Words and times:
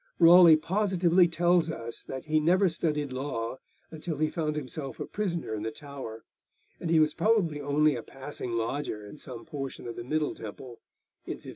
Raleigh 0.17 0.57
positively 0.57 1.27
tells 1.27 1.69
us 1.69 2.01
that 2.01 2.25
he 2.25 2.39
never 2.39 2.67
studied 2.67 3.13
law 3.13 3.59
until 3.91 4.17
he 4.17 4.31
found 4.31 4.55
himself 4.55 4.99
a 4.99 5.05
prisoner 5.05 5.53
in 5.53 5.61
the 5.61 5.69
Tower, 5.69 6.23
and 6.79 6.89
he 6.89 6.99
was 6.99 7.13
probably 7.13 7.61
only 7.61 7.95
a 7.95 8.01
passing 8.01 8.53
lodger 8.53 9.05
in 9.05 9.19
some 9.19 9.45
portion 9.45 9.87
of 9.87 9.95
the 9.95 10.03
Middle 10.03 10.33
Temple 10.33 10.79
in 11.27 11.33
1576. 11.33 11.49